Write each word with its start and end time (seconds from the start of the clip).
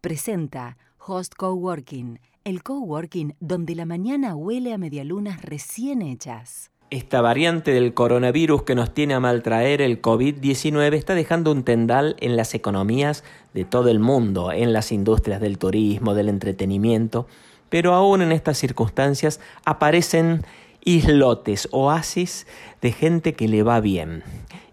presenta 0.00 0.76
Host 0.98 1.34
Coworking, 1.36 2.20
el 2.44 2.62
coworking 2.62 3.34
donde 3.40 3.74
la 3.74 3.84
mañana 3.84 4.34
huele 4.34 4.72
a 4.72 4.78
medialunas 4.78 5.42
recién 5.42 6.02
hechas. 6.02 6.70
Esta 6.90 7.20
variante 7.20 7.70
del 7.72 7.94
coronavirus 7.94 8.64
que 8.64 8.74
nos 8.74 8.92
tiene 8.92 9.14
a 9.14 9.20
maltraer 9.20 9.80
el 9.80 10.02
COVID-19 10.02 10.94
está 10.94 11.14
dejando 11.14 11.52
un 11.52 11.62
tendal 11.62 12.16
en 12.20 12.36
las 12.36 12.54
economías 12.54 13.22
de 13.54 13.64
todo 13.64 13.90
el 13.90 14.00
mundo, 14.00 14.50
en 14.50 14.72
las 14.72 14.90
industrias 14.90 15.40
del 15.40 15.58
turismo, 15.58 16.14
del 16.14 16.28
entretenimiento, 16.28 17.28
pero 17.68 17.94
aún 17.94 18.22
en 18.22 18.32
estas 18.32 18.58
circunstancias 18.58 19.38
aparecen 19.64 20.42
islotes, 20.84 21.68
oasis 21.70 22.46
de 22.80 22.90
gente 22.90 23.34
que 23.34 23.46
le 23.46 23.62
va 23.62 23.80
bien. 23.80 24.24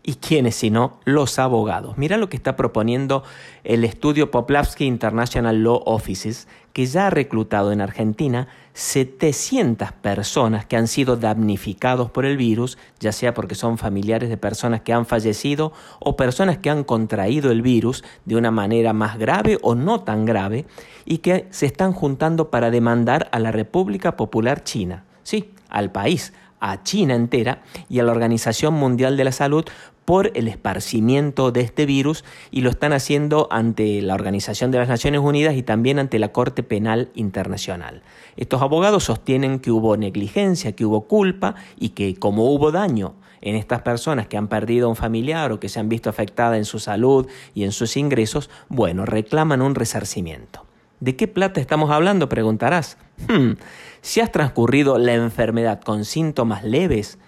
¿Y 0.10 0.16
quiénes 0.16 0.56
sino 0.56 1.02
los 1.04 1.38
abogados? 1.38 1.98
Mira 1.98 2.16
lo 2.16 2.30
que 2.30 2.38
está 2.38 2.56
proponiendo 2.56 3.24
el 3.66 3.84
estudio 3.84 4.32
Poplavsky 4.32 4.86
International 4.86 5.62
Law 5.62 5.84
Offices, 5.86 6.48
que 6.72 6.86
ya 6.86 7.08
ha 7.08 7.10
reclutado 7.10 7.74
en 7.74 7.82
Argentina 7.82 8.48
700 8.72 9.92
personas 9.92 10.66
que 10.66 10.78
han 10.78 10.88
sido 10.88 11.18
damnificados 11.18 12.10
por 12.10 12.24
el 12.24 12.38
virus, 12.38 12.78
ya 13.02 13.12
sea 13.12 13.34
porque 13.34 13.56
son 13.56 13.78
familiares 13.78 14.30
de 14.30 14.38
personas 14.38 14.80
que 14.80 14.94
han 14.94 15.06
fallecido 15.06 15.74
o 16.00 16.16
personas 16.16 16.60
que 16.60 16.70
han 16.70 16.86
contraído 16.86 17.52
el 17.52 17.62
virus 17.62 18.06
de 18.24 18.38
una 18.38 18.50
manera 18.50 18.94
más 18.94 19.18
grave 19.18 19.58
o 19.62 19.76
no 19.76 20.04
tan 20.04 20.24
grave, 20.24 20.66
y 21.04 21.18
que 21.18 21.48
se 21.50 21.66
están 21.66 21.92
juntando 21.92 22.50
para 22.50 22.72
demandar 22.72 23.28
a 23.34 23.40
la 23.40 23.52
República 23.52 24.16
Popular 24.16 24.64
China. 24.64 25.04
Sí, 25.24 25.52
al 25.68 25.92
país, 25.92 26.32
a 26.60 26.84
China 26.84 27.16
entera 27.16 27.62
y 27.90 28.00
a 28.00 28.04
la 28.04 28.12
Organización 28.12 28.74
Mundial 28.74 29.18
de 29.18 29.24
la 29.24 29.32
Salud 29.32 29.66
por 30.08 30.32
el 30.36 30.48
esparcimiento 30.48 31.52
de 31.52 31.60
este 31.60 31.86
virus 31.86 32.24
y 32.50 32.62
lo 32.62 32.70
están 32.70 32.94
haciendo 32.94 33.50
ante 33.52 34.02
la 34.02 34.14
Organización 34.14 34.72
de 34.72 34.78
las 34.78 34.88
Naciones 34.88 35.20
Unidas 35.20 35.56
y 35.56 35.64
también 35.64 36.00
ante 36.00 36.18
la 36.18 36.32
Corte 36.32 36.64
Penal 36.64 37.10
Internacional. 37.14 38.04
Estos 38.38 38.62
abogados 38.62 39.04
sostienen 39.04 39.60
que 39.60 39.70
hubo 39.70 39.98
negligencia, 39.98 40.72
que 40.72 40.86
hubo 40.86 41.08
culpa 41.08 41.56
y 41.78 41.90
que 41.90 42.16
como 42.16 42.50
hubo 42.52 42.72
daño 42.72 43.16
en 43.42 43.56
estas 43.56 43.82
personas 43.82 44.28
que 44.28 44.38
han 44.38 44.48
perdido 44.48 44.88
a 44.88 44.90
un 44.90 44.96
familiar 44.96 45.52
o 45.52 45.60
que 45.60 45.68
se 45.68 45.82
han 45.82 45.90
visto 45.90 46.10
afectadas 46.10 46.58
en 46.58 46.66
su 46.66 46.80
salud 46.80 47.28
y 47.54 47.66
en 47.66 47.74
sus 47.74 47.98
ingresos, 47.98 48.50
bueno, 48.70 49.06
reclaman 49.06 49.62
un 49.62 49.76
resarcimiento. 49.76 50.67
¿De 51.00 51.16
qué 51.16 51.28
plata 51.28 51.62
estamos 51.62 51.92
hablando? 51.92 52.28
preguntarás. 52.28 52.98
Hmm, 53.28 53.54
si 54.02 54.20
has 54.20 54.32
transcurrido 54.32 54.98
la 54.98 55.14
enfermedad 55.14 55.82
con 55.82 56.06
síntomas 56.06 56.64
leves, 56.64 57.20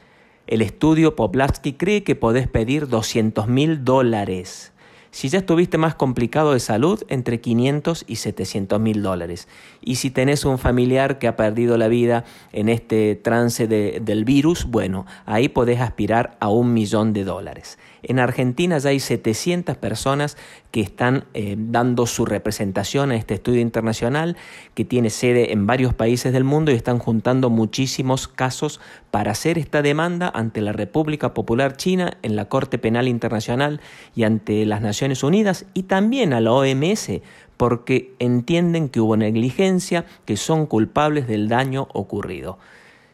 el 0.47 0.63
estudio 0.63 1.15
Poplavsky 1.15 1.73
cree 1.73 2.03
que 2.03 2.15
podés 2.15 2.47
pedir 2.47 2.87
200 2.87 3.47
mil 3.47 3.83
dólares. 3.85 4.73
Si 5.11 5.27
ya 5.29 5.39
estuviste 5.39 5.77
más 5.77 5.95
complicado 5.95 6.53
de 6.53 6.59
salud, 6.59 7.03
entre 7.07 7.41
500 7.41 8.05
y 8.07 8.17
700 8.17 8.79
mil 8.79 9.01
dólares. 9.01 9.47
Y 9.81 9.95
si 9.95 10.11
tenés 10.11 10.45
un 10.45 10.59
familiar 10.59 11.17
que 11.17 11.27
ha 11.27 11.35
perdido 11.35 11.77
la 11.77 11.87
vida 11.87 12.25
en 12.53 12.69
este 12.69 13.15
trance 13.15 13.67
del 13.67 14.23
virus, 14.23 14.65
bueno, 14.65 15.05
ahí 15.25 15.49
podés 15.49 15.81
aspirar 15.81 16.37
a 16.39 16.49
un 16.49 16.73
millón 16.73 17.13
de 17.13 17.23
dólares. 17.23 17.79
En 18.03 18.19
Argentina 18.19 18.77
ya 18.77 18.91
hay 18.91 18.99
700 18.99 19.75
personas 19.77 20.37
que 20.71 20.81
están 20.81 21.25
eh, 21.33 21.55
dando 21.57 22.05
su 22.05 22.25
representación 22.25 23.11
a 23.11 23.15
este 23.15 23.33
estudio 23.33 23.59
internacional 23.59 24.37
que 24.73 24.85
tiene 24.85 25.09
sede 25.09 25.51
en 25.51 25.65
varios 25.65 25.93
países 25.93 26.31
del 26.31 26.43
mundo 26.43 26.71
y 26.71 26.75
están 26.75 26.99
juntando 26.99 27.49
muchísimos 27.49 28.27
casos 28.27 28.79
para 29.11 29.31
hacer 29.31 29.57
esta 29.57 29.81
demanda 29.81 30.31
ante 30.33 30.61
la 30.61 30.71
República 30.71 31.33
Popular 31.33 31.75
China 31.75 32.17
en 32.21 32.35
la 32.35 32.45
Corte 32.45 32.77
Penal 32.77 33.07
Internacional 33.07 33.81
y 34.15 34.23
ante 34.23 34.65
las 34.65 34.81
Naciones 34.81 34.98
Unidas 35.23 35.65
y 35.73 35.83
también 35.83 36.33
a 36.33 36.41
la 36.41 36.51
OMS 36.51 37.21
porque 37.57 38.13
entienden 38.19 38.89
que 38.89 39.01
hubo 39.01 39.17
negligencia, 39.17 40.05
que 40.25 40.37
son 40.37 40.65
culpables 40.65 41.27
del 41.27 41.49
daño 41.49 41.87
ocurrido. 41.93 42.57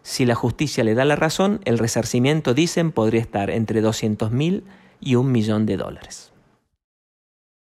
Si 0.04 0.26
la 0.26 0.36
justicia 0.36 0.84
le 0.84 0.94
da 0.94 1.04
la 1.04 1.16
razón, 1.16 1.62
el 1.66 1.80
resarcimiento, 1.80 2.54
dicen, 2.54 2.92
podría 2.92 3.22
estar 3.22 3.50
entre 3.50 3.82
200 3.82 4.32
mil 4.32 4.64
y 5.00 5.16
un 5.16 5.32
millón 5.32 5.66
de 5.66 5.78
dólares. 5.78 6.32